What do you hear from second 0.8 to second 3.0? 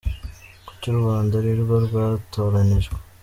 u Rwanda ari rwo rwatoranijwe?